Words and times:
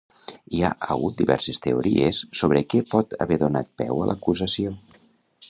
Hi 0.55 0.61
ha 0.61 0.69
hagut 0.95 1.19
diverses 1.19 1.61
teories 1.65 2.23
sobre 2.41 2.65
què 2.73 2.83
pot 2.95 3.15
haver 3.27 3.39
donat 3.45 3.71
peu 3.83 4.03
a 4.03 4.09
l'acusació. 4.13 4.75